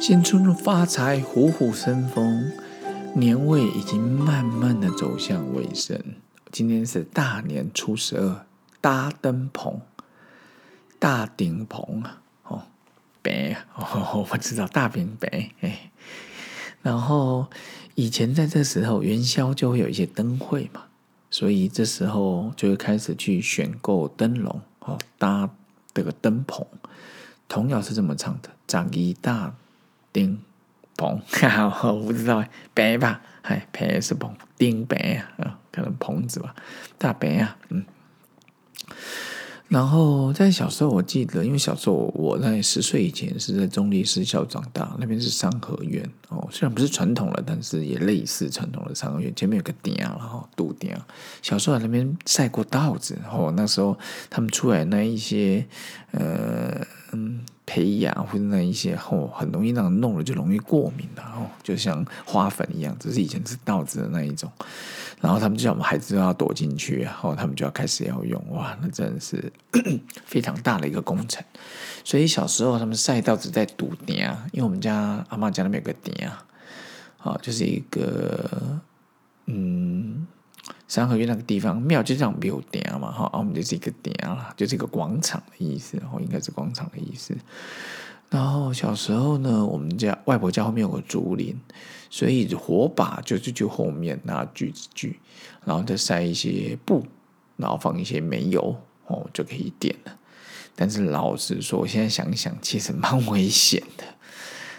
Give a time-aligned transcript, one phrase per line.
[0.00, 2.50] 新春发财，虎虎生风，
[3.14, 6.02] 年味已经慢慢的走向尾声。
[6.50, 8.46] 今天是大年初十二，
[8.80, 9.82] 搭灯棚，
[10.98, 12.62] 大顶棚啊，哦，
[13.20, 15.90] 白哦，我知道大饼白哎。
[16.80, 17.48] 然后
[17.94, 20.84] 以前在这时候元宵就会有一些灯会嘛，
[21.30, 25.50] 所以这时候就会开始去选购灯笼哦，搭
[25.92, 26.66] 这个灯棚。
[27.46, 29.54] 童谣是这么唱的：长一大。
[30.12, 30.40] 顶
[30.96, 31.20] 棚，
[31.82, 33.20] 我不知道白吧？
[33.42, 36.54] 哎，白是棚，顶白啊，可能棚子吧，
[36.98, 37.84] 大白啊，嗯。
[39.70, 50.92] 然后在小时候，我记得，因为小时候我在十岁以前是在中立私校长大，那边是三合院哦，虽然不是传统的，但是也类似传统的三合院，前面有个顶，然后堵顶。
[51.40, 53.96] 小时候在那边晒过稻子，然后那时候
[54.28, 55.64] 他们出来那一些，
[56.10, 57.40] 呃，嗯。
[57.66, 64.50] 培养或者那一些哦，很容易让弄了就容易过敏的哦，就像花粉一样，只是以前是稻子的那一种。
[65.20, 69.52] 然后他们就叫我们孩子要躲进去，然后他们就要开始要用哇，那真的是
[70.24, 71.44] 非常大的一个工程。
[72.04, 74.16] 所以小时候他们晒稻子在堵顶，
[74.52, 76.14] 因为我们家阿妈家那边有个顶
[77.22, 78.80] 啊，就是一个
[79.46, 80.26] 嗯。
[80.86, 87.36] 三合院那个地方庙就这样有点嘛哈，我们就是一个点啦，就是一个广场的意思，然后应该是广场的意思。
[88.30, 91.58] 然后小时候呢，我们家外婆家后面有个竹林，
[92.08, 95.18] 所以火把就是就后面拿锯子锯，
[95.64, 97.04] 然后再塞一些布，
[97.56, 98.76] 然后放一些煤油
[99.08, 100.12] 哦，就可以点了。
[100.76, 104.04] 但是老实说，我现在想想，其实蛮危险的。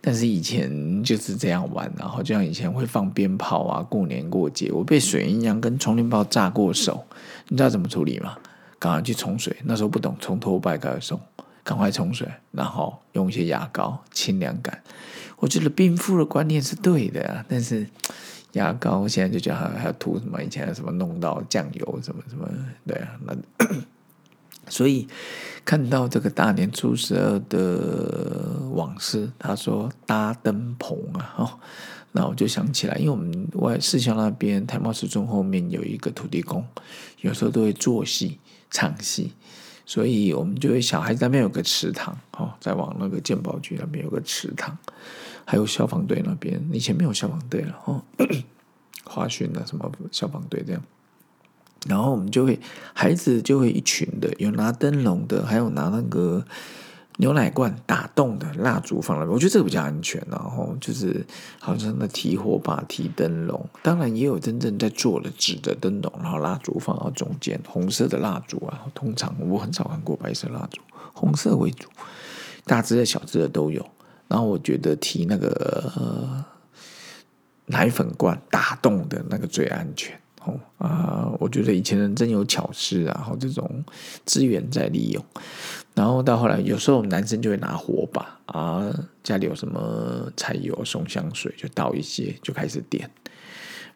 [0.00, 7.04] 但是以前就是这样玩，然后就像以前会放鞭炮啊，过年过节，我被水银枪跟充电炮炸过手，
[7.48, 8.36] 你知道怎么处理吗？
[8.78, 11.20] 赶快去冲水，那时候不懂，从头拜开始送，
[11.64, 14.80] 赶快冲水，然后用一些牙膏清凉感。
[15.38, 17.84] 我觉得冰敷的观念是对的啊，但是
[18.52, 20.40] 牙膏现在就觉得还要涂什么？
[20.40, 22.48] 以前什么弄到酱油什么什么，
[22.86, 23.66] 对啊，那。
[24.66, 25.06] 所以
[25.62, 31.60] 看到这个大年初十二的往事，他说搭灯棚啊，哦，
[32.12, 36.66] 那我就想起来，因为我们外四乡那边台茂寺中后面有一个土地公，
[37.20, 38.38] 有时候都会做戏
[38.70, 39.34] 唱戏，
[39.86, 44.76] 所以我们就会小孩子那边有个池塘，哦，再往那个鉴宝局那边有个池塘，
[45.44, 48.02] 还有消防队那边，以前没有消防队了，哦，
[49.04, 50.82] 花训的什么消防队这样。
[51.86, 52.58] 然后我们就会，
[52.94, 56.42] 孩子就会一群的，有拿灯笼的，还有拿那个
[57.18, 59.32] 牛奶罐打洞的蜡烛放那边。
[59.32, 60.20] 我觉得这个比较安全。
[60.30, 61.24] 然后就是
[61.60, 68.82] 好像那提火把、提灯笼，当然也有真正在做的纸的灯笼，然后蜡烛放到中间，红色的蜡烛啊。
[68.94, 70.80] 通常我很少看过白色蜡烛，
[71.12, 71.88] 红色为主，
[72.64, 73.86] 大只的小只的都有。
[74.26, 76.44] 然后我觉得提那个
[77.66, 80.18] 奶粉罐打洞的那个最安全。
[80.44, 83.82] 哦啊，我觉得以前人真有巧思啊，然后这种
[84.26, 85.24] 资源在利用，
[85.94, 93.08] 然后到后来，有时候男生就会拿火把啊，家里有什么柴油、送香水，就倒一些就开始点。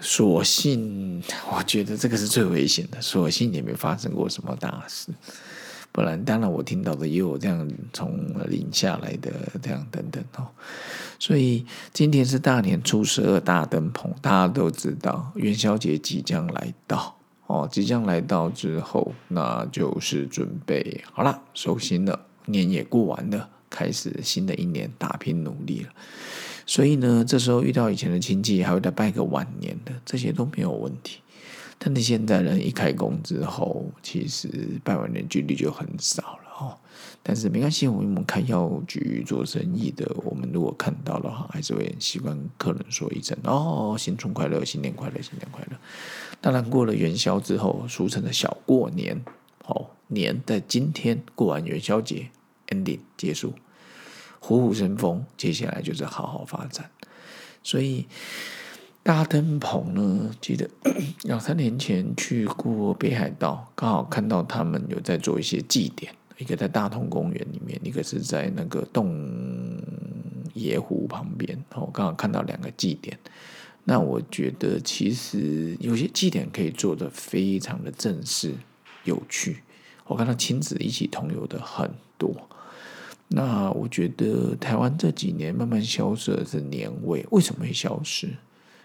[0.00, 5.12] 所幸，我觉得这个是最危险的，所幸也没发生过什么大事。
[5.92, 9.30] 不然，当然我听到的也有这样从零下来的
[9.62, 10.48] 这样等等哦。
[11.18, 17.14] 所以今天是大年初十二大灯棚，大家都知道元宵节即将来到
[17.52, 17.68] 哦。
[17.70, 25.90] 即将来到之后，那就是准备好了，收心了，年也过完了，开始新的一年打拼努力了。
[26.64, 31.18] 所以呢，这时候遇到以前的亲戚，还会再拜个晚年的，这些都没有问题。
[31.84, 34.48] 但是现在人一开工之后，其实
[34.84, 36.78] 拜完年几率就很少了哦。
[37.24, 45.76] 但是没关系，我们开药局做生意的，我们如果看到的话，还是会习惯客人说一声“哦，新春快乐，新年快乐，新年快乐”。
[46.42, 49.24] 当然，过了元宵之后，俗称的小过年，
[49.64, 52.28] 哦，年在今天过完元宵节
[52.68, 53.54] ，ending 结束，
[54.40, 56.90] 虎虎生风，接下来就是好好发展。
[57.62, 58.06] 所以。
[59.04, 60.30] 大灯棚呢？
[60.40, 60.70] 记得
[61.26, 69.12] 两三年前去过北海道，刚好看到他们有在做一些祭典，一个在大同公园里面，一个是在那个洞
[70.54, 71.64] 爷湖旁边。
[71.74, 73.18] 我刚好看到两个祭典，
[73.84, 78.54] 那我觉得其实有些祭典可以做的非常的正式、
[79.04, 79.62] 有趣。
[80.06, 82.48] 我看到亲子一起同游的很多。
[83.28, 88.28] 那我觉得台湾这几年慢慢消失的是年味，为什么会消失？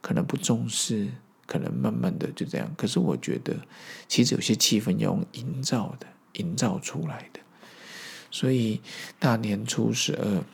[0.00, 1.08] 可能不重视，
[1.46, 2.68] 可能慢慢的就这样。
[2.76, 3.56] 可是我觉得，
[4.08, 7.40] 其实有些气氛要用营造的，营造出来的。
[8.32, 8.80] 所以
[9.20, 10.44] 大年初十二，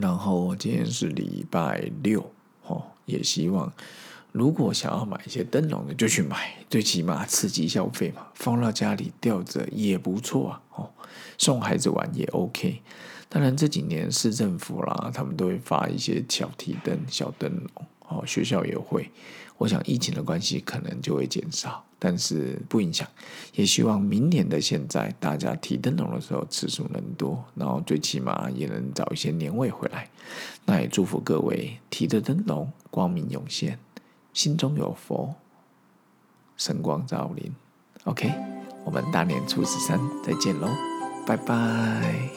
[0.00, 2.32] 然后今天是礼拜六，
[2.66, 3.72] 哦，也希望
[4.32, 10.90] 如果想要买一些灯笼的就去买，最起码刺激消费嘛，放到家里吊着也不错啊，哦，
[11.38, 12.82] 送孩子玩也 OK。
[13.28, 19.10] 当然这几年市政府啦，他们都会发一些小提灯、小灯笼，哦，学校也会。
[19.58, 23.08] 我想疫情的关系可能就会减少，但是不影响。
[23.54, 30.10] 也希望明年的现在，大家提灯笼的时候次数能多，然后最起码也能找一些年味回来。
[30.66, 33.78] 那也祝福各位提着灯笼，光明涌现，
[34.34, 35.34] 心中有佛，
[36.54, 37.50] 神光照临。
[38.04, 38.30] OK，
[38.84, 40.68] 我们大年初十三再见喽，
[41.26, 42.35] 拜拜。